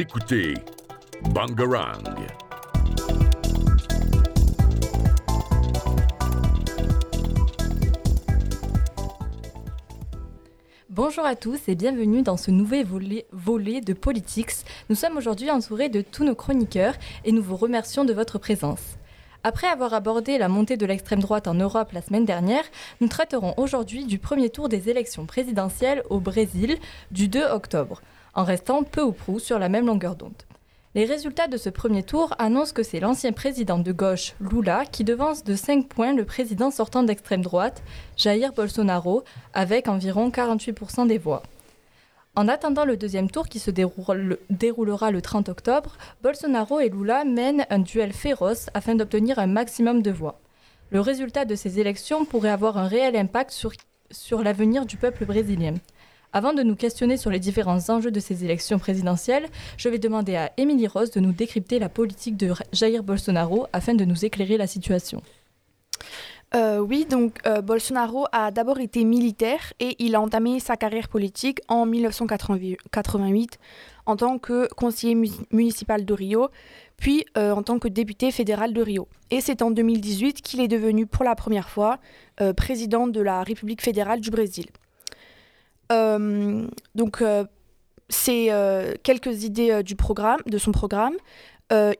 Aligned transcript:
Écoutez 0.00 0.54
Bangarang. 1.34 2.02
Bonjour 10.88 11.26
à 11.26 11.36
tous 11.36 11.68
et 11.68 11.74
bienvenue 11.74 12.22
dans 12.22 12.38
ce 12.38 12.50
nouvel 12.50 12.86
volet, 12.86 13.26
volet 13.32 13.82
de 13.82 13.92
Politics. 13.92 14.64
Nous 14.88 14.96
sommes 14.96 15.18
aujourd'hui 15.18 15.50
entourés 15.50 15.90
de 15.90 16.00
tous 16.00 16.24
nos 16.24 16.34
chroniqueurs 16.34 16.94
et 17.26 17.32
nous 17.32 17.42
vous 17.42 17.56
remercions 17.56 18.06
de 18.06 18.14
votre 18.14 18.38
présence. 18.38 18.96
Après 19.44 19.66
avoir 19.66 19.92
abordé 19.92 20.38
la 20.38 20.48
montée 20.48 20.78
de 20.78 20.86
l'extrême 20.86 21.20
droite 21.20 21.46
en 21.46 21.52
Europe 21.52 21.92
la 21.92 22.00
semaine 22.00 22.24
dernière, 22.24 22.64
nous 23.02 23.08
traiterons 23.08 23.52
aujourd'hui 23.58 24.06
du 24.06 24.18
premier 24.18 24.48
tour 24.48 24.70
des 24.70 24.88
élections 24.88 25.26
présidentielles 25.26 26.02
au 26.08 26.20
Brésil 26.20 26.78
du 27.10 27.28
2 27.28 27.44
octobre, 27.44 28.00
en 28.34 28.44
restant 28.44 28.82
peu 28.82 29.02
ou 29.02 29.12
prou 29.12 29.38
sur 29.38 29.58
la 29.58 29.68
même 29.68 29.86
longueur 29.86 30.16
d'onde. 30.16 30.32
Les 30.96 31.04
résultats 31.04 31.46
de 31.46 31.56
ce 31.56 31.68
premier 31.70 32.02
tour 32.02 32.34
annoncent 32.38 32.72
que 32.72 32.82
c'est 32.82 32.98
l'ancien 32.98 33.32
président 33.32 33.78
de 33.78 33.92
gauche, 33.92 34.34
Lula, 34.40 34.84
qui 34.90 35.04
devance 35.04 35.44
de 35.44 35.54
5 35.54 35.86
points 35.86 36.14
le 36.14 36.24
président 36.24 36.72
sortant 36.72 37.04
d'extrême 37.04 37.42
droite, 37.42 37.82
Jair 38.16 38.52
Bolsonaro, 38.52 39.22
avec 39.54 39.86
environ 39.86 40.30
48% 40.30 41.06
des 41.06 41.18
voix. 41.18 41.42
En 42.34 42.48
attendant 42.48 42.84
le 42.84 42.96
deuxième 42.96 43.30
tour 43.30 43.48
qui 43.48 43.58
se 43.60 43.70
déroule- 43.70 44.38
déroulera 44.50 45.10
le 45.12 45.22
30 45.22 45.48
octobre, 45.48 45.96
Bolsonaro 46.22 46.80
et 46.80 46.88
Lula 46.88 47.24
mènent 47.24 47.66
un 47.70 47.78
duel 47.78 48.12
féroce 48.12 48.66
afin 48.74 48.94
d'obtenir 48.96 49.38
un 49.38 49.46
maximum 49.46 50.02
de 50.02 50.10
voix. 50.10 50.40
Le 50.90 51.00
résultat 51.00 51.44
de 51.44 51.54
ces 51.54 51.78
élections 51.78 52.24
pourrait 52.24 52.50
avoir 52.50 52.78
un 52.78 52.88
réel 52.88 53.14
impact 53.16 53.52
sur 54.10 54.42
l'avenir 54.42 54.86
du 54.86 54.96
peuple 54.96 55.24
brésilien. 55.24 55.74
Avant 56.32 56.52
de 56.52 56.62
nous 56.62 56.76
questionner 56.76 57.16
sur 57.16 57.30
les 57.30 57.40
différents 57.40 57.90
enjeux 57.90 58.12
de 58.12 58.20
ces 58.20 58.44
élections 58.44 58.78
présidentielles, 58.78 59.46
je 59.76 59.88
vais 59.88 59.98
demander 59.98 60.36
à 60.36 60.52
Émilie 60.56 60.86
Rose 60.86 61.10
de 61.10 61.18
nous 61.18 61.32
décrypter 61.32 61.78
la 61.80 61.88
politique 61.88 62.36
de 62.36 62.52
Jair 62.72 63.02
Bolsonaro 63.02 63.66
afin 63.72 63.94
de 63.94 64.04
nous 64.04 64.24
éclairer 64.24 64.56
la 64.56 64.68
situation. 64.68 65.22
Euh, 66.54 66.78
oui, 66.78 67.04
donc 67.08 67.38
euh, 67.46 67.62
Bolsonaro 67.62 68.26
a 68.32 68.50
d'abord 68.50 68.78
été 68.80 69.04
militaire 69.04 69.72
et 69.80 69.94
il 70.00 70.14
a 70.16 70.20
entamé 70.20 70.58
sa 70.60 70.76
carrière 70.76 71.08
politique 71.08 71.60
en 71.68 71.84
1988 71.86 73.58
en 74.06 74.16
tant 74.16 74.38
que 74.38 74.68
conseiller 74.74 75.14
mu- 75.14 75.28
municipal 75.52 76.04
de 76.04 76.12
Rio, 76.12 76.48
puis 76.96 77.24
euh, 77.36 77.52
en 77.52 77.62
tant 77.62 77.78
que 77.78 77.86
député 77.86 78.32
fédéral 78.32 78.72
de 78.72 78.82
Rio. 78.82 79.06
Et 79.30 79.40
c'est 79.40 79.62
en 79.62 79.70
2018 79.70 80.42
qu'il 80.42 80.60
est 80.60 80.66
devenu 80.68 81.06
pour 81.06 81.24
la 81.24 81.34
première 81.36 81.68
fois 81.68 81.98
président 82.56 83.06
de 83.06 83.20
la 83.20 83.42
République 83.42 83.82
fédérale 83.82 84.20
du 84.20 84.30
Brésil. 84.30 84.66
Euh, 85.90 86.66
donc, 86.94 87.22
euh, 87.22 87.44
c'est 88.08 88.48
euh, 88.50 88.94
quelques 89.02 89.44
idées 89.44 89.82
du 89.82 89.96
programme, 89.96 90.40
de 90.46 90.58
son 90.58 90.72
programme. 90.72 91.14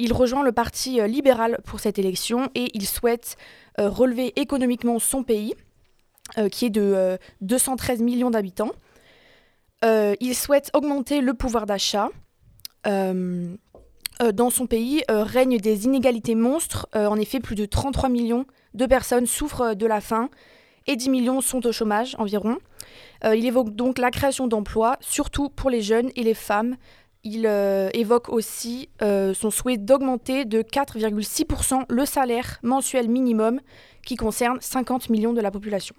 Il 0.01 0.13
rejoint 0.13 0.43
le 0.43 0.51
Parti 0.51 1.01
libéral 1.07 1.59
pour 1.65 1.79
cette 1.79 1.97
élection 1.97 2.51
et 2.57 2.73
il 2.75 2.89
souhaite 2.89 3.37
relever 3.79 4.33
économiquement 4.35 4.99
son 4.99 5.23
pays, 5.23 5.55
qui 6.51 6.67
est 6.67 6.71
de 6.71 6.81
euh, 6.83 7.17
213 7.43 8.03
millions 8.03 8.31
d'habitants. 8.31 8.73
Il 9.85 10.35
souhaite 10.35 10.73
augmenter 10.75 11.21
le 11.21 11.35
pouvoir 11.35 11.67
d'achat. 11.67 12.09
Dans 12.85 14.51
son 14.51 14.67
pays 14.67 15.05
règnent 15.09 15.59
des 15.59 15.85
inégalités 15.85 16.35
monstres. 16.35 16.89
En 16.93 17.17
effet, 17.17 17.39
plus 17.39 17.55
de 17.55 17.65
33 17.65 18.09
millions 18.09 18.47
de 18.75 18.87
personnes 18.87 19.27
souffrent 19.27 19.77
de 19.77 19.87
la 19.87 20.01
faim 20.01 20.31
et 20.91 20.97
10 20.97 21.09
millions 21.09 21.41
sont 21.41 21.65
au 21.67 21.73
chômage 21.73 22.17
environ. 22.19 22.59
Euh, 23.25 23.37
il 23.37 23.47
évoque 23.47 23.71
donc 23.71 23.99
la 23.99 24.11
création 24.11 24.49
d'emplois, 24.49 24.97
surtout 25.01 25.49
pour 25.49 25.71
les 25.71 25.83
jeunes 25.83 26.11
et 26.17 26.25
les 26.25 26.35
femmes. 26.35 26.77
Il 27.23 27.47
euh, 27.47 27.91
évoque 27.93 28.29
aussi 28.29 28.89
euh, 29.01 29.33
son 29.33 29.51
souhait 29.51 29.77
d'augmenter 29.77 30.45
de 30.45 30.63
4,6% 30.63 31.85
le 31.89 32.05
salaire 32.05 32.59
mensuel 32.65 33.09
minimum 33.09 33.61
qui 34.05 34.17
concerne 34.17 34.59
50 34.61 35.11
millions 35.11 35.33
de 35.33 35.41
la 35.41 35.53
population. 35.53 35.95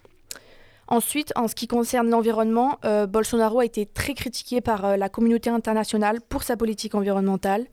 Ensuite, 0.88 1.31
en 1.38 1.47
ce 1.47 1.56
qui 1.56 1.68
concerne 1.68 2.09
l'environnement, 2.09 2.78
Bolsonaro 3.08 3.62
a 3.62 3.66
été 3.66 3.85
très 3.85 4.13
critiqué 4.13 4.59
par 4.59 4.97
la 4.97 5.08
communauté 5.08 5.50
internationale 5.50 6.19
pour 6.19 6.44
sa 6.44 6.58
politique 6.58 6.96
environnementale. 6.96 7.68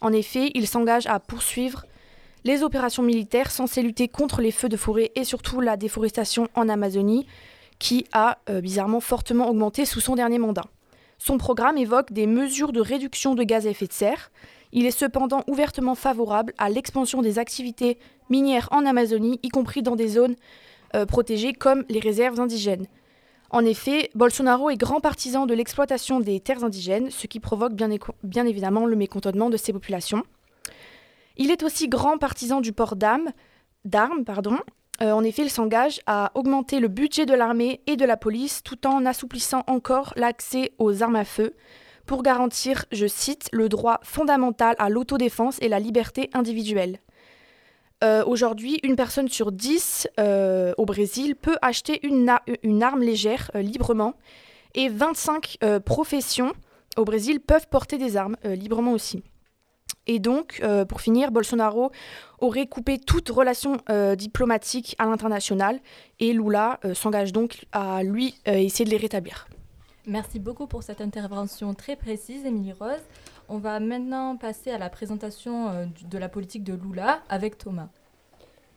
En 0.00 0.14
effet, 0.14 0.50
il 0.54 0.66
s'engage 0.66 1.06
à 1.06 1.20
poursuivre 1.20 1.84
les 2.44 2.62
opérations 2.62 3.02
militaires 3.02 3.50
censées 3.50 3.82
lutter 3.82 4.08
contre 4.08 4.40
les 4.40 4.50
feux 4.50 4.68
de 4.68 4.76
forêt 4.76 5.10
et 5.14 5.24
surtout 5.24 5.60
la 5.60 5.76
déforestation 5.76 6.48
en 6.54 6.68
Amazonie, 6.68 7.26
qui 7.78 8.06
a 8.12 8.38
euh, 8.48 8.60
bizarrement 8.60 9.00
fortement 9.00 9.48
augmenté 9.48 9.84
sous 9.84 10.00
son 10.00 10.14
dernier 10.14 10.38
mandat. 10.38 10.64
Son 11.18 11.38
programme 11.38 11.78
évoque 11.78 12.12
des 12.12 12.26
mesures 12.26 12.72
de 12.72 12.80
réduction 12.80 13.34
de 13.34 13.42
gaz 13.42 13.66
à 13.66 13.70
effet 13.70 13.86
de 13.86 13.92
serre. 13.92 14.30
Il 14.72 14.84
est 14.84 14.90
cependant 14.90 15.42
ouvertement 15.46 15.94
favorable 15.94 16.52
à 16.58 16.68
l'expansion 16.68 17.22
des 17.22 17.38
activités 17.38 17.98
minières 18.28 18.68
en 18.72 18.84
Amazonie, 18.84 19.40
y 19.42 19.48
compris 19.48 19.82
dans 19.82 19.96
des 19.96 20.08
zones 20.08 20.36
euh, 20.94 21.06
protégées 21.06 21.52
comme 21.52 21.84
les 21.88 22.00
réserves 22.00 22.40
indigènes. 22.40 22.86
En 23.50 23.64
effet, 23.64 24.10
Bolsonaro 24.14 24.68
est 24.68 24.76
grand 24.76 25.00
partisan 25.00 25.46
de 25.46 25.54
l'exploitation 25.54 26.20
des 26.20 26.40
terres 26.40 26.64
indigènes, 26.64 27.10
ce 27.10 27.26
qui 27.26 27.40
provoque 27.40 27.74
bien, 27.74 27.88
bien 28.22 28.46
évidemment 28.46 28.84
le 28.84 28.96
mécontentement 28.96 29.48
de 29.48 29.56
ces 29.56 29.72
populations. 29.72 30.24
Il 31.36 31.50
est 31.50 31.62
aussi 31.62 31.88
grand 31.88 32.18
partisan 32.18 32.60
du 32.60 32.72
port 32.72 32.96
d'armes. 32.96 33.32
Euh, 35.02 35.10
en 35.10 35.24
effet, 35.24 35.42
il 35.42 35.50
s'engage 35.50 36.00
à 36.06 36.30
augmenter 36.34 36.78
le 36.80 36.88
budget 36.88 37.26
de 37.26 37.34
l'armée 37.34 37.80
et 37.86 37.96
de 37.96 38.04
la 38.04 38.16
police 38.16 38.62
tout 38.62 38.86
en 38.86 39.04
assouplissant 39.06 39.64
encore 39.66 40.12
l'accès 40.16 40.72
aux 40.78 41.02
armes 41.02 41.16
à 41.16 41.24
feu 41.24 41.54
pour 42.06 42.22
garantir, 42.22 42.84
je 42.92 43.06
cite, 43.06 43.48
le 43.52 43.68
droit 43.68 43.98
fondamental 44.02 44.74
à 44.78 44.88
l'autodéfense 44.88 45.56
et 45.60 45.68
la 45.68 45.80
liberté 45.80 46.30
individuelle. 46.34 46.98
Euh, 48.02 48.24
Aujourd'hui, 48.26 48.80
une 48.82 48.96
personne 48.96 49.28
sur 49.28 49.52
dix 49.52 50.08
euh, 50.20 50.74
au 50.76 50.84
Brésil 50.84 51.36
peut 51.36 51.56
acheter 51.62 52.06
une, 52.06 52.28
arme 52.28 53.00
légère 53.00 53.50
librement 53.54 54.14
et 54.74 54.88
25 54.88 55.58
euh, 55.62 55.80
professions 55.80 56.52
au 56.96 57.04
Brésil 57.04 57.40
peuvent 57.40 57.68
porter 57.68 57.98
des 57.98 58.16
armes 58.16 58.36
librement 58.44 58.92
aussi. 58.92 59.24
Et 60.06 60.18
donc, 60.18 60.60
euh, 60.62 60.84
pour 60.84 61.00
finir, 61.00 61.30
Bolsonaro 61.30 61.90
aurait 62.38 62.66
coupé 62.66 62.98
toute 62.98 63.28
relation 63.30 63.78
euh, 63.88 64.16
diplomatique 64.16 64.94
à 64.98 65.06
l'international 65.06 65.80
et 66.20 66.32
Lula 66.32 66.78
euh, 66.84 66.94
s'engage 66.94 67.32
donc 67.32 67.66
à 67.72 68.02
lui 68.02 68.34
essayer 68.44 68.84
de 68.84 68.90
les 68.90 68.96
rétablir. 68.96 69.48
Merci 70.06 70.38
beaucoup 70.38 70.66
pour 70.66 70.82
cette 70.82 71.00
intervention 71.00 71.72
très 71.72 71.96
précise, 71.96 72.44
Émilie 72.44 72.74
Rose. 72.74 73.00
On 73.48 73.58
va 73.58 73.80
maintenant 73.80 74.36
passer 74.36 74.70
à 74.70 74.78
la 74.78 74.90
présentation 74.90 75.90
de 76.10 76.18
la 76.18 76.28
politique 76.28 76.64
de 76.64 76.74
Lula 76.74 77.22
avec 77.30 77.56
Thomas. 77.56 77.88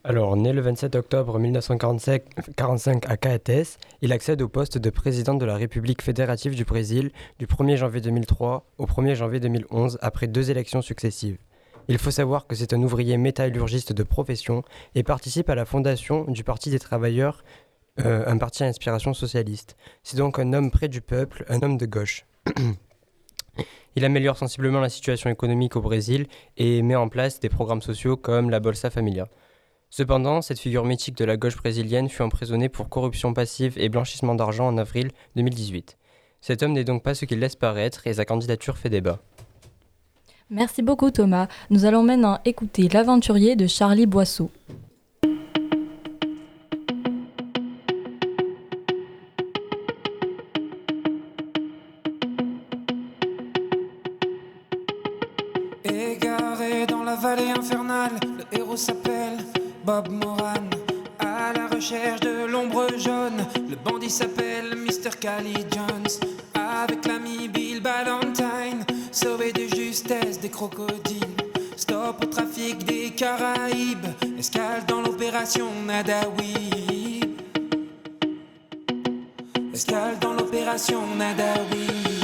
Alors, 0.10 0.38
né 0.38 0.54
le 0.54 0.62
27 0.62 0.96
octobre 0.96 1.38
1945 1.38 2.24
45 2.56 3.10
à 3.10 3.18
Caetés, 3.18 3.64
il 4.02 4.14
accède 4.14 4.42
au 4.42 4.48
poste 4.48 4.78
de 4.78 4.90
président 4.90 5.34
de 5.34 5.44
la 5.44 5.58
République 5.58 6.02
fédérative 6.02 6.56
du 6.56 6.64
Brésil 6.64 7.12
du 7.40 7.46
1er 7.46 7.76
janvier 7.76 8.00
2003 8.00 8.64
au 8.78 8.86
1er 8.86 9.16
janvier 9.16 9.42
2011 9.42 9.98
après 10.02 10.28
deux 10.28 10.50
élections 10.50 10.82
successives. 10.82 11.38
Il 11.90 11.98
faut 11.98 12.10
savoir 12.10 12.48
que 12.48 12.56
c'est 12.56 12.72
un 12.72 12.82
ouvrier 12.82 13.18
métallurgiste 13.18 13.92
de 13.92 14.04
profession 14.04 14.64
et 14.96 15.04
participe 15.04 15.50
à 15.50 15.56
la 15.56 15.66
fondation 15.66 16.24
du 16.24 16.46
Parti 16.46 16.70
des 16.70 16.80
travailleurs, 16.80 17.44
euh, 18.00 18.24
un 18.28 18.38
parti 18.38 18.64
à 18.64 18.68
inspiration 18.68 19.14
socialiste. 19.14 19.76
C'est 20.04 20.16
donc 20.16 20.40
un 20.40 20.54
homme 20.54 20.72
près 20.72 20.88
du 20.88 21.02
peuple, 21.02 21.44
un 21.50 21.62
homme 21.64 21.78
de 21.78 21.86
gauche. 21.86 22.26
Il 23.98 24.06
améliore 24.06 24.38
sensiblement 24.38 24.80
la 24.80 24.88
situation 24.88 25.30
économique 25.30 25.76
au 25.76 25.82
Brésil 25.82 26.28
et 26.56 26.82
met 26.82 26.96
en 26.96 27.10
place 27.10 27.42
des 27.42 27.50
programmes 27.50 27.82
sociaux 27.82 28.16
comme 28.16 28.50
la 28.50 28.62
Bolsa 28.62 28.90
Familia. 28.90 29.28
Cependant, 29.90 30.42
cette 30.42 30.60
figure 30.60 30.84
mythique 30.84 31.18
de 31.18 31.26
la 31.26 31.38
gauche 31.38 31.56
brésilienne 31.56 32.10
fut 32.10 32.22
emprisonnée 32.22 32.70
pour 32.70 32.90
corruption 32.90 33.34
passive 33.34 33.74
et 33.78 33.90
blanchissement 33.90 34.36
d'argent 34.36 34.68
en 34.68 34.78
avril 34.78 35.12
2018. 35.36 35.98
Cet 36.42 36.62
homme 36.62 36.74
n'est 36.74 36.84
donc 36.84 37.04
pas 37.04 37.16
ce 37.16 37.26
qu'il 37.26 37.40
laisse 37.40 37.56
paraître 37.56 38.06
et 38.06 38.14
sa 38.14 38.26
candidature 38.26 38.78
fait 38.78 38.90
débat. 38.90 39.20
Merci 40.50 40.82
beaucoup 40.82 41.12
Thomas. 41.12 41.48
Nous 41.70 41.86
allons 41.86 42.04
maintenant 42.04 42.40
écouter 42.46 42.90
L'aventurier 42.90 43.56
de 43.56 43.68
Charlie 43.68 44.06
Boisseau. 44.06 44.52
Égaré 55.84 56.86
dans 56.88 57.04
la 57.04 57.16
vallée 57.16 57.52
infernale, 57.52 58.12
le 58.38 58.58
héros 58.58 58.78
s'appelle 58.78 59.38
Bob 59.88 60.10
Moran. 60.10 60.68
À 61.18 61.54
la 61.54 61.68
recherche 61.74 62.20
de 62.20 62.46
l'ombre 62.46 62.88
jaune, 62.98 63.48
le 63.70 63.78
bandit 63.78 64.10
s'appelle 64.10 64.76
Mr. 64.76 65.12
Cali 65.18 65.54
Jones. 65.74 66.12
Avec 66.54 67.06
l'ami 67.06 67.48
Bill 67.48 67.82
Valentine, 67.82 68.84
sauvé 69.14 69.54
de 69.54 69.66
justesse 69.74 70.42
des 70.42 70.50
crocodiles. 70.50 71.38
Stop 71.78 72.22
au 72.22 72.26
trafic 72.26 72.84
des 72.84 73.12
Caraïbes, 73.12 74.08
escale 74.38 74.86
dans 74.90 75.00
l'opération 75.00 75.68
Nadawi. 75.86 77.22
Escale 79.74 80.20
dans 80.20 80.34
l'opération 80.34 81.00
Nadawi. 81.16 82.17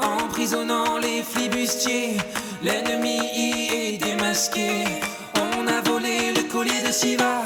Emprisonnant 0.00 0.96
les 0.96 1.22
flibustiers. 1.22 2.16
L'ennemi 2.62 3.18
y 3.34 3.68
est 3.74 3.98
démasqué. 3.98 4.84
On 5.36 5.66
a 5.66 5.82
volé 5.82 6.32
le 6.32 6.50
collier 6.50 6.80
de 6.86 6.90
Siva. 6.90 7.42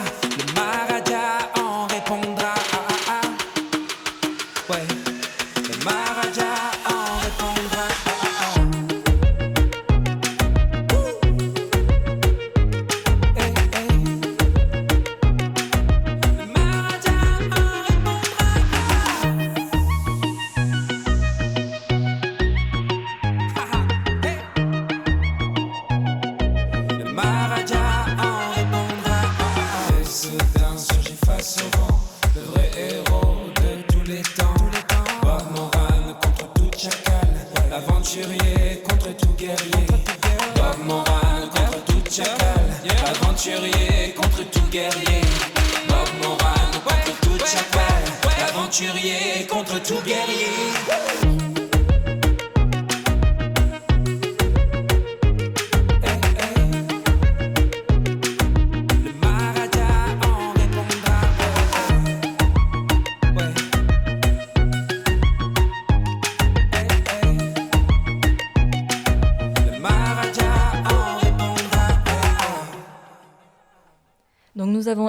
Contre 49.49 49.83
tout 49.83 50.01
guerrier. 50.07 51.28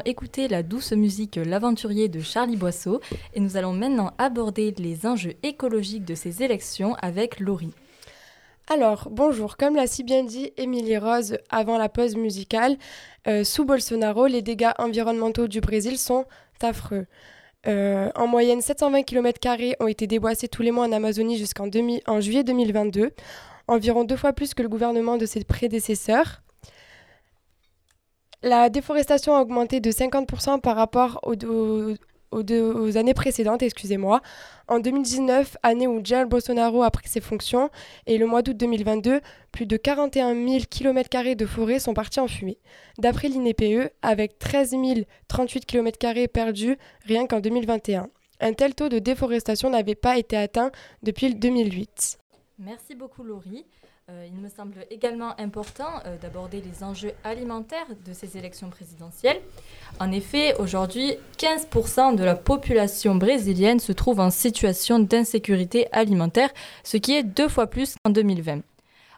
Écouté 0.10 0.48
la 0.48 0.64
douce 0.64 0.92
musique 0.94 1.36
L'aventurier 1.36 2.10
de 2.10 2.20
Charlie 2.20 2.56
Boisseau 2.56 3.00
et 3.36 3.40
nous 3.40 3.58
allons 3.58 3.74
maintenant 3.74 4.12
aborder 4.18 4.74
les 4.80 5.06
enjeux 5.06 5.36
écologiques 5.44 6.04
de 6.04 6.16
ces 6.16 6.42
élections 6.42 6.96
avec 6.96 7.40
Laurie. 7.40 7.74
Alors, 8.68 9.08
bonjour, 9.12 9.56
comme 9.56 9.76
l'a 9.76 9.86
si 9.86 10.04
bien 10.04 10.24
dit 10.24 10.52
Émilie 10.58 10.98
Rose 10.98 11.38
avant 11.52 11.78
la 11.78 11.90
pause 11.90 12.16
musicale, 12.16 12.78
euh, 13.28 13.44
sous 13.44 13.66
Bolsonaro, 13.66 14.26
les 14.26 14.42
dégâts 14.42 14.72
environnementaux 14.80 15.48
du 15.48 15.62
Brésil 15.62 16.00
sont 16.00 16.26
affreux. 16.62 17.06
Euh, 17.68 18.10
en 18.16 18.26
moyenne, 18.26 18.62
720 18.62 19.04
km 19.04 19.40
ont 19.80 19.88
été 19.88 20.08
déboissés 20.08 20.48
tous 20.48 20.64
les 20.64 20.72
mois 20.72 20.88
en 20.88 20.92
Amazonie 20.92 21.38
jusqu'en 21.38 21.70
juillet 22.20 22.44
2022, 22.44 23.12
environ 23.68 24.06
deux 24.06 24.18
fois 24.18 24.34
plus 24.34 24.56
que 24.56 24.64
le 24.64 24.70
gouvernement 24.70 25.18
de 25.18 25.28
ses 25.28 25.44
prédécesseurs. 25.44 26.42
La 28.42 28.70
déforestation 28.70 29.36
a 29.36 29.42
augmenté 29.42 29.82
de 29.82 29.92
50% 29.92 30.62
par 30.62 30.78
rapport 30.78 31.20
aux, 31.24 32.98
années 32.98 33.14
précédentes, 33.14 33.64
excusez-moi. 33.64 34.22
En 34.70 34.80
2019, 34.80 35.58
année 35.62 35.88
où 35.88 36.00
Jair 36.02 36.26
Bolsonaro 36.26 36.84
a 36.84 36.90
pris 36.90 37.10
ses 37.10 37.20
fonctions, 37.20 37.70
et 38.08 38.18
le 38.18 38.26
mois 38.26 38.42
d'août 38.42 38.56
2022, 38.56 39.20
plus 39.52 39.66
de 39.66 39.76
41 39.76 40.36
000 40.36 40.60
km 40.70 41.36
de 41.36 41.46
forêt 41.46 41.80
sont 41.80 41.94
partis 41.94 42.22
en 42.22 42.28
fumée. 42.28 42.60
D'après 42.98 43.28
l'INPE, 43.28 43.92
avec 44.02 44.40
13 44.40 44.74
038 45.28 45.66
km 45.66 46.28
perdus 46.32 46.78
rien 47.06 47.28
qu'en 47.28 47.42
2021. 47.42 48.10
Un 48.40 48.54
tel 48.54 48.74
taux 48.74 48.88
de 48.88 49.00
déforestation 49.00 49.70
n'avait 49.70 49.96
pas 49.96 50.18
été 50.18 50.38
atteint 50.38 50.72
depuis 51.04 51.28
le 51.28 51.36
2008. 51.36 52.20
Merci 52.58 52.96
beaucoup 52.96 53.24
Laurie. 53.24 53.66
Euh, 54.10 54.26
il 54.28 54.40
me 54.40 54.50
semble 54.50 54.86
également 54.90 55.40
important 55.40 55.90
euh, 56.06 56.18
d'aborder 56.18 56.62
les 56.62 56.84
enjeux 56.84 57.12
alimentaires 57.24 57.86
de 58.08 58.14
ces 58.14 58.38
élections 58.38 58.70
présidentielles. 58.70 59.40
En 60.00 60.12
effet, 60.12 60.56
aujourd'hui, 60.58 61.14
15% 61.38 62.16
de 62.16 62.24
la 62.24 62.36
population 62.36 63.16
brésilienne 63.16 63.80
se 63.80 63.92
trouve 63.92 64.20
en 64.20 64.32
situation 64.32 64.98
d'insécurité 64.98 65.88
alimentaire, 65.92 66.50
ce 66.84 66.98
qui 66.98 67.14
est 67.14 67.24
deux 67.24 67.50
fois 67.50 67.68
plus 67.68 67.96
qu'en 68.04 68.12
2020. 68.12 68.62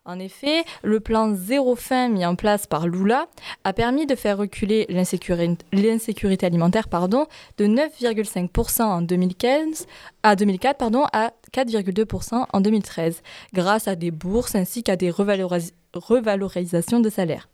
En 0.04 0.18
effet, 0.18 0.64
le 0.82 1.00
plan 1.00 1.36
zéro 1.36 1.76
faim 1.76 2.08
mis 2.10 2.26
en 2.26 2.34
place 2.36 2.66
par 2.66 2.88
Lula 2.88 3.28
a 3.64 3.72
permis 3.72 4.08
de 4.08 4.16
faire 4.16 4.40
reculer 4.40 4.88
l'insécuri- 4.90 5.60
l'insécurité 5.72 6.48
alimentaire 6.48 6.88
pardon, 6.88 7.28
de 7.60 7.68
9,5% 7.68 8.82
en 8.82 9.02
2015 9.04 9.86
à 10.24 10.36
2004 10.36 10.78
pardon, 10.78 11.04
à 11.14 11.34
4,2% 11.54 12.48
en 12.52 12.62
2013, 12.62 13.22
grâce 13.54 13.88
à 13.88 13.96
des 13.96 14.10
bourses 14.10 14.56
ainsi 14.56 14.82
qu'à 14.82 14.96
des 14.96 15.12
revalorisa- 15.12 15.72
revalorisations 15.94 17.00
de 17.00 17.10
salaires. 17.12 17.48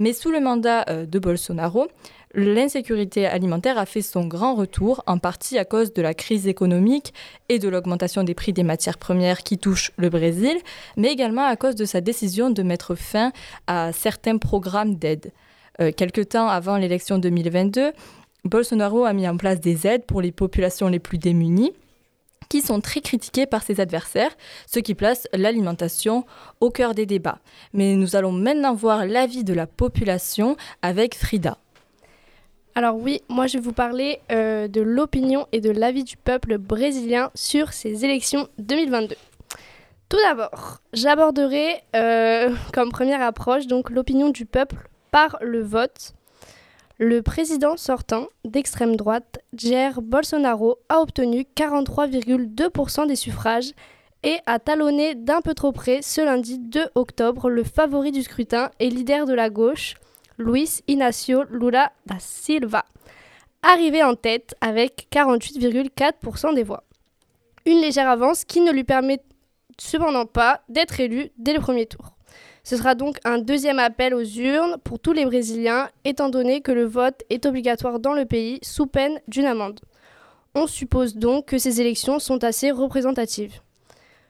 Mais 0.00 0.14
sous 0.14 0.32
le 0.32 0.40
mandat 0.40 0.86
euh, 0.88 1.06
de 1.06 1.18
Bolsonaro, 1.18 1.86
l'insécurité 2.34 3.26
alimentaire 3.26 3.78
a 3.78 3.86
fait 3.86 4.02
son 4.02 4.26
grand 4.26 4.54
retour, 4.54 5.04
en 5.06 5.18
partie 5.18 5.58
à 5.58 5.64
cause 5.64 5.92
de 5.92 6.00
la 6.00 6.14
crise 6.14 6.48
économique 6.48 7.12
et 7.50 7.58
de 7.58 7.68
l'augmentation 7.68 8.24
des 8.24 8.34
prix 8.34 8.52
des 8.54 8.62
matières 8.62 8.98
premières 8.98 9.42
qui 9.42 9.58
touchent 9.58 9.92
le 9.98 10.08
Brésil, 10.08 10.56
mais 10.96 11.12
également 11.12 11.44
à 11.44 11.54
cause 11.56 11.74
de 11.74 11.84
sa 11.84 12.00
décision 12.00 12.50
de 12.50 12.62
mettre 12.62 12.94
fin 12.94 13.30
à 13.66 13.92
certains 13.92 14.38
programmes 14.38 14.96
d'aide. 14.96 15.32
Euh, 15.80 15.92
quelque 15.92 16.22
temps 16.22 16.48
avant 16.48 16.78
l'élection 16.78 17.18
2022, 17.18 17.92
Bolsonaro 18.44 19.04
a 19.04 19.12
mis 19.12 19.28
en 19.28 19.36
place 19.36 19.60
des 19.60 19.86
aides 19.86 20.06
pour 20.06 20.22
les 20.22 20.32
populations 20.32 20.88
les 20.88 20.98
plus 20.98 21.18
démunies 21.18 21.72
qui 22.50 22.60
sont 22.60 22.82
très 22.82 23.00
critiquées 23.00 23.46
par 23.46 23.62
ses 23.62 23.80
adversaires, 23.80 24.36
ce 24.66 24.80
qui 24.80 24.94
place 24.94 25.26
l'alimentation 25.32 26.26
au 26.60 26.68
cœur 26.68 26.94
des 26.94 27.06
débats. 27.06 27.38
Mais 27.72 27.94
nous 27.94 28.16
allons 28.16 28.32
maintenant 28.32 28.74
voir 28.74 29.06
l'avis 29.06 29.44
de 29.44 29.54
la 29.54 29.66
population 29.66 30.58
avec 30.82 31.14
Frida. 31.14 31.56
Alors 32.74 32.96
oui, 32.96 33.22
moi 33.28 33.46
je 33.46 33.54
vais 33.54 33.64
vous 33.64 33.72
parler 33.72 34.20
euh, 34.30 34.68
de 34.68 34.80
l'opinion 34.80 35.46
et 35.52 35.60
de 35.60 35.70
l'avis 35.70 36.04
du 36.04 36.16
peuple 36.16 36.58
brésilien 36.58 37.30
sur 37.34 37.72
ces 37.72 38.04
élections 38.04 38.48
2022. 38.58 39.16
Tout 40.08 40.18
d'abord, 40.24 40.78
j'aborderai 40.92 41.82
euh, 41.94 42.54
comme 42.72 42.90
première 42.90 43.22
approche 43.22 43.66
donc 43.66 43.90
l'opinion 43.90 44.28
du 44.30 44.44
peuple 44.44 44.88
par 45.12 45.38
le 45.40 45.62
vote. 45.62 46.14
Le 47.02 47.22
président 47.22 47.78
sortant 47.78 48.26
d'extrême 48.44 48.94
droite, 48.94 49.38
Jair 49.54 50.02
Bolsonaro, 50.02 50.76
a 50.90 51.00
obtenu 51.00 51.46
43,2% 51.56 53.06
des 53.08 53.16
suffrages 53.16 53.72
et 54.22 54.36
a 54.44 54.58
talonné 54.58 55.14
d'un 55.14 55.40
peu 55.40 55.54
trop 55.54 55.72
près 55.72 56.02
ce 56.02 56.20
lundi 56.20 56.58
2 56.58 56.88
octobre 56.96 57.48
le 57.48 57.64
favori 57.64 58.12
du 58.12 58.22
scrutin 58.22 58.70
et 58.80 58.90
leader 58.90 59.24
de 59.24 59.32
la 59.32 59.48
gauche, 59.48 59.94
Luis 60.36 60.82
Inácio 60.88 61.44
Lula 61.44 61.90
da 62.04 62.16
Silva, 62.18 62.84
arrivé 63.62 64.04
en 64.04 64.14
tête 64.14 64.54
avec 64.60 65.08
48,4% 65.10 66.54
des 66.54 66.64
voix. 66.64 66.84
Une 67.64 67.80
légère 67.80 68.10
avance 68.10 68.44
qui 68.44 68.60
ne 68.60 68.72
lui 68.72 68.84
permet 68.84 69.22
cependant 69.78 70.26
pas 70.26 70.60
d'être 70.68 71.00
élu 71.00 71.30
dès 71.38 71.54
le 71.54 71.60
premier 71.60 71.86
tour. 71.86 72.14
Ce 72.70 72.76
sera 72.76 72.94
donc 72.94 73.18
un 73.24 73.38
deuxième 73.38 73.80
appel 73.80 74.14
aux 74.14 74.22
urnes 74.22 74.76
pour 74.84 75.00
tous 75.00 75.12
les 75.12 75.24
Brésiliens, 75.24 75.88
étant 76.04 76.28
donné 76.28 76.60
que 76.60 76.70
le 76.70 76.84
vote 76.84 77.24
est 77.28 77.44
obligatoire 77.44 77.98
dans 77.98 78.12
le 78.12 78.26
pays 78.26 78.60
sous 78.62 78.86
peine 78.86 79.18
d'une 79.26 79.46
amende. 79.46 79.80
On 80.54 80.68
suppose 80.68 81.16
donc 81.16 81.46
que 81.46 81.58
ces 81.58 81.80
élections 81.80 82.20
sont 82.20 82.44
assez 82.44 82.70
représentatives. 82.70 83.58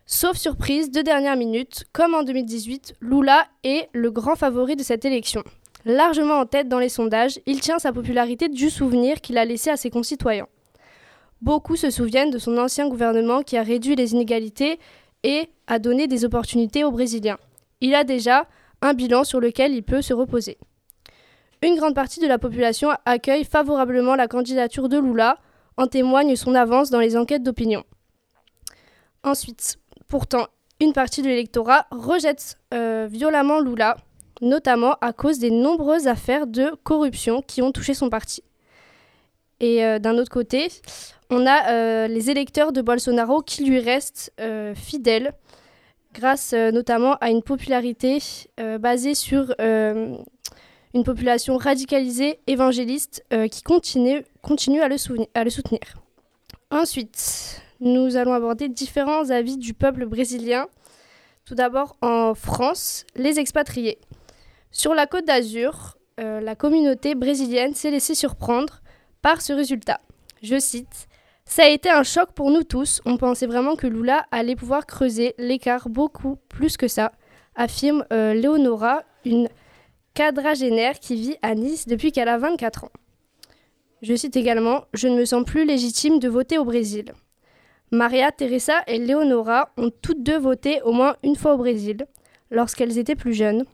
Sauf 0.07 0.39
surprise 0.39 0.91
de 0.91 1.03
dernière 1.03 1.37
minute, 1.37 1.85
comme 1.93 2.15
en 2.15 2.23
2018, 2.23 2.95
Lula 3.03 3.47
est 3.63 3.91
le 3.93 4.11
grand 4.11 4.37
favori 4.37 4.75
de 4.75 4.85
cette 4.85 5.05
élection. 5.05 5.45
Largement 5.85 6.39
en 6.39 6.47
tête 6.47 6.71
dans 6.71 6.79
les 6.79 6.89
sondages, 6.89 7.39
il 7.45 7.61
tient 7.61 7.79
sa 7.79 7.93
popularité 7.93 8.49
du 8.49 8.71
souvenir 8.71 9.21
qu'il 9.21 9.37
a 9.37 9.45
laissé 9.45 9.69
à 9.69 9.77
ses 9.77 9.91
concitoyens. 9.91 10.49
Beaucoup 11.43 11.77
se 11.77 11.91
souviennent 11.91 12.31
de 12.31 12.39
son 12.39 12.57
ancien 12.57 12.89
gouvernement 12.89 13.43
qui 13.43 13.59
a 13.59 13.63
réduit 13.63 13.97
les 13.97 14.15
inégalités 14.15 14.79
et 15.25 15.51
a 15.67 15.79
donné 15.79 16.07
des 16.07 16.25
opportunités 16.25 16.85
aux 16.85 16.91
Brésiliens. 16.91 17.37
Il 17.81 17.95
a 17.95 18.05
déjà 18.05 18.47
un 18.83 18.95
bilan 18.95 19.25
sur 19.25 19.41
lequel 19.41 19.73
il 19.75 19.83
peut 19.83 20.03
se 20.03 20.15
reposer. 20.15 20.59
Une 21.63 21.77
grande 21.77 21.95
partie 21.95 22.21
de 22.21 22.27
la 22.27 22.39
population 22.39 22.91
accueille 23.05 23.45
favorablement 23.45 24.17
la 24.17 24.29
candidature 24.29 24.89
de 24.89 24.99
Lula, 24.99 25.39
en 25.77 25.87
témoigne 25.87 26.37
son 26.37 26.55
avance 26.55 26.91
dans 26.91 27.01
les 27.01 27.17
enquêtes 27.17 27.43
d'opinion. 27.43 27.85
Ensuite, 29.23 29.79
pourtant, 30.09 30.47
une 30.81 30.95
partie 30.95 31.21
de 31.23 31.29
l'électorat 31.29 31.87
rejette 31.91 32.59
euh, 32.73 33.07
violemment 33.11 33.61
Lula, 33.61 33.97
notamment 34.41 34.97
à 35.03 35.13
cause 35.13 35.39
des 35.39 35.51
nombreuses 35.51 36.07
affaires 36.07 36.47
de 36.47 36.75
corruption 36.83 37.43
qui 37.43 37.61
ont 37.61 37.73
touché 37.73 37.93
son 37.93 38.09
parti. 38.09 38.43
Et 39.61 39.85
euh, 39.85 39.99
d'un 39.99 40.17
autre 40.17 40.31
côté, 40.31 40.69
on 41.29 41.47
a 41.47 41.71
euh, 41.71 42.09
les 42.09 42.31
électeurs 42.31 42.73
de 42.73 42.81
Bolsonaro 42.81 43.43
qui 43.43 43.65
lui 43.65 43.81
restent 43.81 44.33
fidèles. 44.75 45.35
Grâce 46.13 46.53
euh, 46.53 46.71
notamment 46.71 47.15
à 47.21 47.31
une 47.31 47.43
popularité 47.43 48.19
euh, 48.59 48.79
basée 48.79 49.15
sur 49.15 49.55
euh, 49.61 50.17
une 50.95 51.05
population 51.05 51.57
radicalisée, 51.57 52.41
évangéliste, 52.47 53.25
qui 53.53 53.63
continue, 53.63 54.25
à, 54.81 54.89
le 54.89 54.99
soutenir. 55.51 55.81
Ensuite, 56.73 57.63
nous 57.79 58.17
allons 58.17 58.33
aborder 58.33 58.69
différents 58.69 59.31
avis 59.31 59.57
du 59.57 59.73
peuple 59.73 60.07
brésilien. 60.07 60.67
Tout 61.45 61.55
d'abord, 61.55 61.97
en 62.03 62.35
France, 62.35 63.07
les 63.15 63.39
expatriés. 63.39 63.99
Sur 64.73 64.95
la 64.95 65.07
côte 65.07 65.27
d'Azur, 65.27 65.97
la 66.19 66.57
communauté 66.57 67.15
brésilienne 67.15 67.73
s'est 67.73 67.93
laissée 67.93 68.17
surprendre 68.17 68.81
par 69.23 69.43
ce 69.43 69.53
résultat. 69.53 70.01
Je 70.43 70.59
cite 70.59 71.07
Ça 71.51 71.65
a 71.65 71.69
été 71.69 71.91
un 71.91 72.05
choc 72.05 72.31
pour 72.31 72.53
nous 72.53 72.63
tous. 72.63 73.03
On 73.05 73.17
pensait 73.17 73.49
vraiment 73.49 73.75
que 73.75 73.89
Lula 73.89 74.25
allait 74.31 74.55
pouvoir 74.55 74.87
creuser 74.87 75.35
l'écart 75.37 75.89
beaucoup 75.89 76.37
plus 76.49 76.77
que 76.77 76.87
ça, 76.87 77.11
affirme 77.57 78.05
euh, 78.13 78.35
Leonora, 78.35 79.03
une 79.25 79.49
quadragénaire 80.15 81.01
qui 81.01 81.17
vit 81.17 81.37
à 81.43 81.57
Nice 81.57 81.89
depuis 81.89 82.13
qu'elle 82.13 82.29
a 82.29 82.39
24 82.39 82.85
ans. 82.85 82.93
Je 84.01 84.15
cite 84.15 84.37
également 84.37 84.85
Je 84.95 85.09
ne 85.09 85.17
me 85.17 85.25
sens 85.25 85.43
plus 85.45 85.65
légitime 85.65 86.21
de 86.21 86.29
voter 86.29 86.57
au 86.57 86.65
Brésil. 86.65 87.15
Maria 87.91 88.31
Teresa 88.31 88.85
et 88.87 88.99
Leonora 89.01 89.71
ont 89.77 89.91
toutes 89.91 90.23
deux 90.23 90.39
voté 90.39 90.81
au 90.83 90.93
moins 90.93 91.17
une 91.25 91.35
fois 91.35 91.55
au 91.55 91.59
Brésil, 91.59 92.07
lorsqu'elles 92.53 92.97
étaient 92.97 93.17
plus 93.17 93.35
jeunes. 93.35 93.65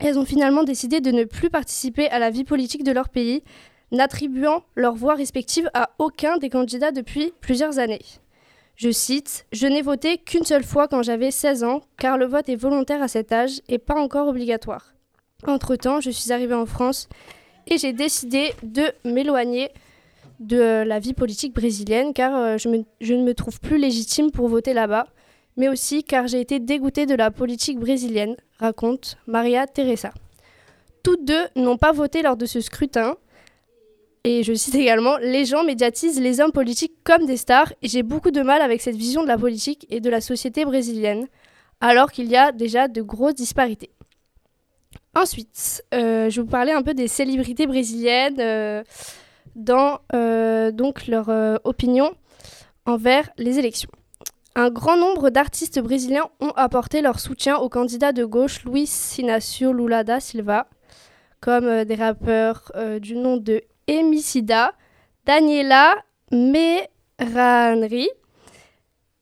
Elles 0.00 0.18
ont 0.18 0.24
finalement 0.24 0.64
décidé 0.64 1.00
de 1.00 1.12
ne 1.12 1.22
plus 1.22 1.50
participer 1.50 2.08
à 2.08 2.18
la 2.18 2.30
vie 2.30 2.42
politique 2.42 2.82
de 2.82 2.90
leur 2.90 3.10
pays, 3.10 3.44
n'attribuant 3.92 4.62
leurs 4.74 4.94
voix 4.94 5.14
respectives 5.14 5.70
à 5.74 5.90
aucun 5.98 6.38
des 6.38 6.50
candidats 6.50 6.90
depuis 6.90 7.32
plusieurs 7.40 7.78
années. 7.78 8.02
Je 8.76 8.90
cite 8.90 9.46
Je 9.52 9.66
n'ai 9.66 9.82
voté 9.82 10.18
qu'une 10.18 10.44
seule 10.44 10.64
fois 10.64 10.88
quand 10.88 11.02
j'avais 11.02 11.30
16 11.30 11.64
ans, 11.64 11.80
car 11.98 12.18
le 12.18 12.26
vote 12.26 12.48
est 12.48 12.56
volontaire 12.56 13.02
à 13.02 13.08
cet 13.08 13.32
âge 13.32 13.62
et 13.68 13.78
pas 13.78 13.94
encore 13.94 14.28
obligatoire. 14.28 14.92
Entre-temps, 15.46 16.00
je 16.00 16.10
suis 16.10 16.32
arrivée 16.32 16.54
en 16.54 16.66
France 16.66 17.08
et 17.66 17.78
j'ai 17.78 17.92
décidé 17.92 18.52
de 18.62 18.92
m'éloigner 19.04 19.70
de 20.40 20.82
la 20.86 20.98
vie 20.98 21.14
politique 21.14 21.54
brésilienne 21.54 22.12
car 22.12 22.36
euh, 22.36 22.58
je, 22.58 22.68
je 23.00 23.14
ne 23.14 23.22
me 23.22 23.34
trouve 23.34 23.60
plus 23.60 23.78
légitime 23.78 24.30
pour 24.30 24.48
voter 24.48 24.74
là-bas, 24.74 25.06
mais 25.56 25.68
aussi 25.68 26.04
car 26.04 26.26
j'ai 26.26 26.40
été 26.40 26.60
dégoûtée 26.60 27.06
de 27.06 27.14
la 27.14 27.30
politique 27.30 27.78
brésilienne, 27.78 28.36
raconte 28.58 29.16
Maria 29.26 29.66
Teresa. 29.66 30.12
Toutes 31.02 31.24
deux 31.24 31.46
n'ont 31.54 31.78
pas 31.78 31.92
voté 31.92 32.20
lors 32.22 32.36
de 32.36 32.46
ce 32.46 32.60
scrutin. 32.60 33.16
Et 34.28 34.42
je 34.42 34.52
cite 34.54 34.74
également, 34.74 35.18
les 35.18 35.44
gens 35.44 35.62
médiatisent 35.62 36.20
les 36.20 36.40
hommes 36.40 36.50
politiques 36.50 36.94
comme 37.04 37.26
des 37.26 37.36
stars 37.36 37.72
et 37.80 37.86
j'ai 37.86 38.02
beaucoup 38.02 38.32
de 38.32 38.42
mal 38.42 38.60
avec 38.60 38.82
cette 38.82 38.96
vision 38.96 39.22
de 39.22 39.28
la 39.28 39.38
politique 39.38 39.86
et 39.88 40.00
de 40.00 40.10
la 40.10 40.20
société 40.20 40.64
brésilienne, 40.64 41.28
alors 41.80 42.10
qu'il 42.10 42.26
y 42.26 42.34
a 42.34 42.50
déjà 42.50 42.88
de 42.88 43.02
grosses 43.02 43.36
disparités. 43.36 43.90
Ensuite, 45.14 45.84
euh, 45.94 46.28
je 46.28 46.40
vais 46.40 46.42
vous 46.42 46.50
parler 46.50 46.72
un 46.72 46.82
peu 46.82 46.92
des 46.92 47.06
célébrités 47.06 47.68
brésiliennes 47.68 48.40
euh, 48.40 48.82
dans 49.54 50.00
euh, 50.12 50.72
donc 50.72 51.06
leur 51.06 51.28
opinion 51.62 52.12
envers 52.84 53.30
les 53.38 53.60
élections. 53.60 53.90
Un 54.56 54.70
grand 54.70 54.96
nombre 54.96 55.30
d'artistes 55.30 55.78
brésiliens 55.78 56.28
ont 56.40 56.52
apporté 56.56 57.00
leur 57.00 57.20
soutien 57.20 57.58
au 57.58 57.68
candidat 57.68 58.10
de 58.10 58.24
gauche 58.24 58.64
Luiz 58.64 59.18
Inácio 59.18 59.72
Lula 59.72 60.02
da 60.02 60.18
Silva, 60.18 60.66
comme 61.40 61.84
des 61.84 61.94
rappeurs 61.94 62.72
du 63.00 63.14
nom 63.14 63.36
de 63.36 63.62
Emicida, 63.86 64.72
Daniela 65.24 65.96
Meranri, 66.32 68.08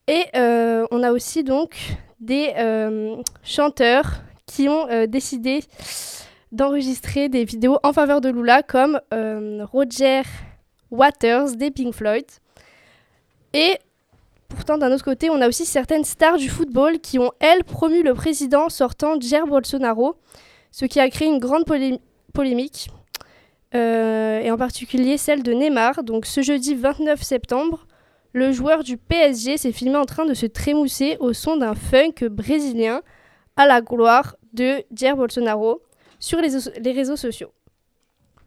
et 0.07 0.25
euh, 0.37 0.87
on 0.91 1.03
a 1.03 1.13
aussi 1.13 1.45
donc 1.45 1.77
des 2.21 2.53
euh, 2.59 3.17
chanteurs 3.43 4.23
qui 4.47 4.69
ont 4.69 4.89
euh, 4.91 5.07
décidé 5.07 5.65
d'enregistrer 6.53 7.29
des 7.29 7.45
vidéos 7.45 7.79
en 7.83 7.93
faveur 7.93 8.21
de 8.21 8.29
Lula, 8.29 8.63
comme 8.63 9.01
Roger 9.73 10.23
Waters 10.91 11.57
des 11.57 11.71
Pink 11.71 11.93
Floyd. 11.95 12.27
Et 13.53 13.77
pourtant, 14.49 14.79
d'un 14.79 14.93
autre 14.93 15.05
côté, 15.05 15.31
on 15.31 15.41
a 15.41 15.49
aussi 15.49 15.67
certaines 15.67 16.05
stars 16.05 16.37
du 16.37 16.49
football 16.49 17.01
qui 17.01 17.19
ont, 17.19 17.33
elles, 17.41 17.65
promu 17.65 18.03
le 18.05 18.15
président 18.15 18.69
sortant 18.69 19.19
Jair 19.21 19.47
Bolsonaro, 19.47 20.17
ce 20.71 20.85
qui 20.85 21.01
a 21.01 21.09
créé 21.11 21.27
une 21.27 21.41
grande 21.41 21.65
polé- 21.65 21.99
polémique, 22.33 22.89
euh, 23.75 24.41
et 24.41 24.51
en 24.51 24.57
particulier 24.57 25.19
celle 25.19 25.43
de 25.43 25.53
Neymar. 25.53 26.03
Donc 26.05 26.27
ce 26.27 26.43
jeudi 26.43 26.75
29 26.75 27.23
septembre, 27.23 27.87
le 28.33 28.53
joueur 28.53 28.85
du 28.85 28.97
PSG 28.97 29.57
s'est 29.57 29.73
filmé 29.73 29.97
en 29.97 30.05
train 30.05 30.27
de 30.27 30.35
se 30.35 30.47
trémousser 30.47 31.17
au 31.21 31.33
son 31.33 31.57
d'un 31.57 31.75
funk 31.75 32.29
brésilien 32.31 33.03
à 33.57 33.67
la 33.67 33.81
gloire 33.81 34.37
de 34.53 34.83
Jair 34.95 35.17
Bolsonaro 35.17 35.83
sur 36.19 36.41
les, 36.41 36.51
les 36.81 36.93
réseaux 36.93 37.17
sociaux. 37.17 37.53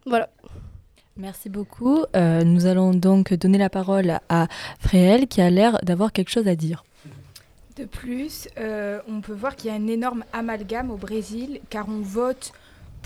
Voilà. 0.05 0.29
Merci 1.17 1.49
beaucoup. 1.49 2.05
Euh, 2.15 2.43
nous 2.43 2.65
allons 2.67 2.91
donc 2.91 3.33
donner 3.33 3.57
la 3.57 3.69
parole 3.69 4.19
à 4.29 4.47
Fréhel 4.79 5.27
qui 5.27 5.41
a 5.41 5.49
l'air 5.49 5.79
d'avoir 5.83 6.11
quelque 6.11 6.29
chose 6.29 6.47
à 6.47 6.55
dire. 6.55 6.83
De 7.75 7.85
plus, 7.85 8.47
euh, 8.57 8.99
on 9.07 9.21
peut 9.21 9.33
voir 9.33 9.55
qu'il 9.55 9.69
y 9.69 9.73
a 9.73 9.75
un 9.75 9.87
énorme 9.87 10.23
amalgame 10.33 10.91
au 10.91 10.97
Brésil 10.97 11.59
car 11.69 11.87
on 11.89 12.01
vote 12.01 12.51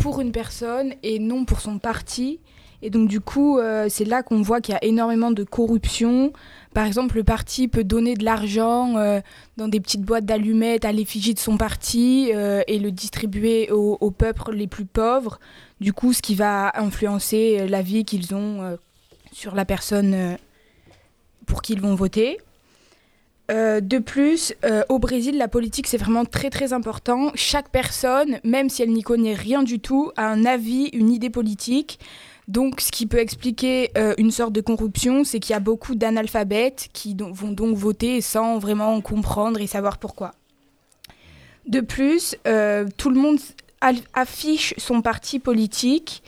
pour 0.01 0.20
une 0.20 0.31
personne 0.31 0.93
et 1.03 1.20
non 1.20 1.46
pour 1.46 1.62
son 1.62 1.77
parti. 1.79 2.39
Et 2.81 2.89
donc 2.89 3.08
du 3.08 3.22
coup, 3.22 3.60
euh, 3.60 3.86
c'est 3.89 4.05
là 4.05 4.24
qu'on 4.24 4.41
voit 4.41 4.60
qu'il 4.60 4.74
y 4.74 4.75
a 4.75 4.84
énormément 4.84 5.29
de 5.31 5.43
corruption. 5.43 6.34
Par 6.74 6.86
exemple, 6.86 7.17
le 7.17 7.24
parti 7.24 7.67
peut 7.67 7.84
donner 7.84 8.15
de 8.15 8.25
l'argent 8.25 8.98
euh, 8.98 9.20
dans 9.58 9.67
des 9.67 9.79
petites 9.79 10.01
boîtes 10.01 10.25
d'allumettes 10.25 10.86
à 10.86 10.91
l'effigie 10.91 11.36
de 11.36 11.39
son 11.39 11.58
parti 11.58 12.31
euh, 12.34 12.63
et 12.67 12.79
le 12.79 12.91
distribuer 12.91 13.70
aux, 13.72 13.98
aux 14.01 14.12
peuples 14.12 14.51
les 14.55 14.67
plus 14.67 14.86
pauvres. 14.86 15.39
Du 15.79 15.93
coup, 15.93 16.13
ce 16.13 16.24
qui 16.24 16.34
va 16.34 16.72
influencer 16.75 17.60
euh, 17.60 17.67
l'avis 17.67 18.03
qu'ils 18.03 18.34
ont 18.34 18.77
sur 19.31 19.53
la 19.53 19.65
personne 19.65 20.38
pour 21.46 21.62
qui 21.62 21.74
ils 21.74 21.81
vont 21.81 21.96
voter. 21.96 22.38
Euh, 23.51 23.81
de 23.81 23.98
plus, 24.00 24.53
euh, 24.63 24.84
au 24.88 24.98
Brésil, 24.98 25.38
la 25.38 25.50
politique, 25.50 25.88
c'est 25.88 25.98
vraiment 25.98 26.24
très 26.24 26.50
très 26.50 26.72
important. 26.72 27.31
Chaque 27.36 27.70
personne, 27.70 28.39
même 28.43 28.70
si 28.70 28.81
elle 28.81 28.91
n'y 28.91 29.01
connaît 29.01 29.34
rien 29.34 29.62
du 29.63 29.79
tout, 29.79 30.12
a 30.15 30.27
un 30.27 30.46
avis, 30.46 30.86
une 30.93 31.12
idée 31.12 31.29
politique. 31.29 32.00
Donc, 32.48 32.79
ce 32.79 32.91
qui 32.91 33.05
peut 33.08 33.20
expliquer 33.20 33.91
euh, 33.98 34.13
une 34.17 34.31
sorte 34.31 34.53
de 34.53 34.62
corruption, 34.62 35.24
c'est 35.25 35.39
qu'il 35.39 35.51
y 35.53 35.55
a 35.55 35.60
beaucoup 35.60 35.96
d'analphabètes 35.96 36.89
qui 36.93 37.15
vont 37.15 37.51
donc 37.51 37.75
voter 37.75 38.22
sans 38.22 38.58
vraiment 38.58 39.00
comprendre 39.01 39.60
et 39.60 39.67
savoir 39.67 39.98
pourquoi. 39.98 40.31
De 41.67 41.81
plus, 41.81 42.36
tout 42.98 43.10
le 43.10 43.20
monde 43.20 43.38
affiche 44.13 44.74
son 44.77 45.01
parti 45.01 45.39
politique 45.39 46.24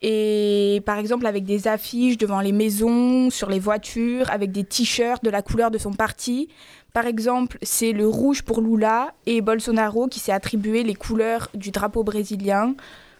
et 0.00 0.80
par 0.86 0.98
exemple 0.98 1.26
avec 1.26 1.44
des 1.44 1.66
affiches 1.66 2.18
devant 2.18 2.40
les 2.40 2.52
maisons, 2.52 3.30
sur 3.30 3.48
les 3.48 3.58
voitures, 3.58 4.30
avec 4.30 4.52
des 4.52 4.64
t-shirts 4.64 5.24
de 5.24 5.30
la 5.30 5.42
couleur 5.42 5.70
de 5.70 5.78
son 5.78 5.92
parti. 5.92 6.48
Par 6.92 7.06
exemple, 7.06 7.58
c'est 7.62 7.92
le 7.92 8.06
rouge 8.06 8.42
pour 8.42 8.60
Lula 8.60 9.12
et 9.26 9.40
Bolsonaro 9.40 10.06
qui 10.06 10.20
s'est 10.20 10.32
attribué 10.32 10.82
les 10.82 10.94
couleurs 10.94 11.48
du 11.54 11.70
drapeau 11.70 12.04
brésilien 12.04 12.74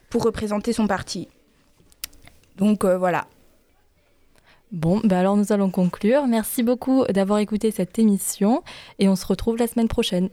pour 0.09 0.23
représenter 0.23 0.73
son 0.73 0.87
parti. 0.87 1.29
Donc 2.57 2.85
euh, 2.85 2.97
voilà. 2.97 3.27
Bon, 4.71 5.01
bah 5.03 5.19
alors 5.19 5.37
nous 5.37 5.53
allons 5.53 5.71
conclure. 5.71 6.27
Merci 6.27 6.63
beaucoup 6.63 7.05
d'avoir 7.07 7.39
écouté 7.39 7.71
cette 7.71 7.99
émission 7.99 8.63
et 8.99 9.09
on 9.09 9.17
se 9.17 9.27
retrouve 9.27 9.57
la 9.57 9.67
semaine 9.67 9.89
prochaine. 9.89 10.29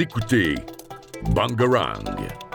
Écoutez 0.00 0.54
Bangarang. 1.34 2.47